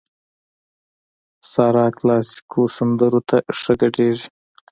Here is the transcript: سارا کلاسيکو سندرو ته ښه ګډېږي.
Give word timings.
سارا 1.51 1.85
کلاسيکو 1.97 2.61
سندرو 2.75 3.19
ته 3.29 3.37
ښه 3.59 3.73
ګډېږي. 3.81 4.27